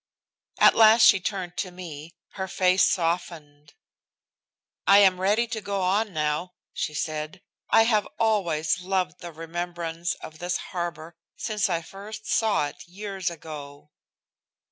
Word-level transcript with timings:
At 0.57 0.73
last 0.73 1.03
she 1.05 1.19
turned 1.19 1.57
to 1.57 1.69
me, 1.69 2.15
her 2.29 2.47
face 2.47 2.83
softened. 2.85 3.75
"I 4.87 4.97
am 4.97 5.21
ready 5.21 5.45
to 5.49 5.61
go 5.61 5.81
on 5.83 6.11
now," 6.11 6.53
she 6.73 6.95
said. 6.95 7.43
"I 7.69 7.83
have 7.83 8.07
always 8.17 8.79
loved 8.81 9.19
the 9.19 9.31
remembrance 9.31 10.15
of 10.15 10.39
this 10.39 10.57
harbor 10.73 11.15
since 11.37 11.69
I 11.69 11.83
first 11.83 12.25
saw 12.25 12.65
it 12.65 12.83
years 12.87 13.29
ago." 13.29 13.91